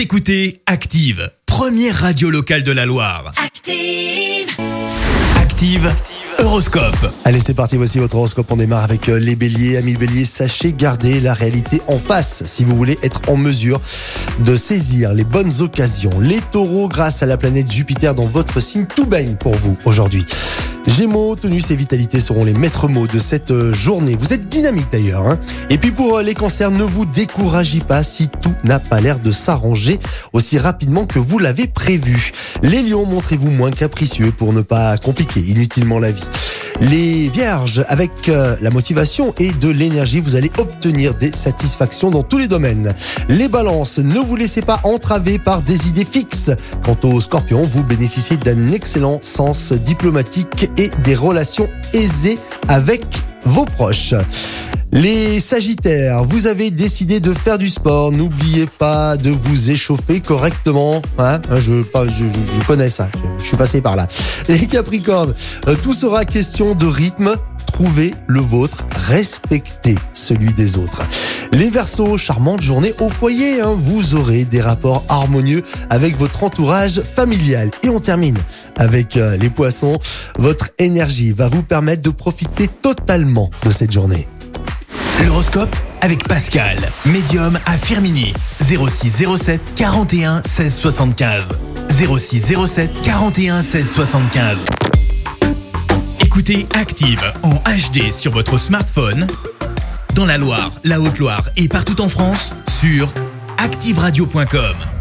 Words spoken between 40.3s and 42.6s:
allez obtenir des satisfactions dans tous les